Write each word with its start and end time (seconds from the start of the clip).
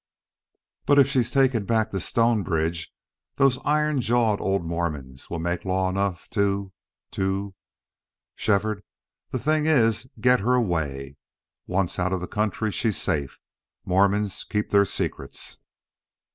But 0.87 0.97
if 0.97 1.07
she's 1.07 1.29
taken 1.29 1.65
back 1.65 1.91
to 1.91 1.99
Stonebridge 1.99 2.91
those 3.35 3.59
iron 3.63 4.01
jawed 4.01 4.41
old 4.41 4.65
Mormons 4.65 5.29
will 5.29 5.37
make 5.37 5.63
law 5.63 5.89
enough 5.91 6.27
to 6.31 6.73
to... 7.11 7.53
Shefford, 8.33 8.81
the 9.29 9.37
thing 9.37 9.67
is 9.67 10.09
get 10.19 10.39
her 10.39 10.55
away. 10.55 11.17
Once 11.67 11.99
out 11.99 12.13
of 12.13 12.19
the 12.19 12.25
country, 12.27 12.71
she's 12.71 12.97
safe. 12.99 13.37
Mormons 13.85 14.43
keep 14.43 14.71
their 14.71 14.85
secrets." 14.85 15.59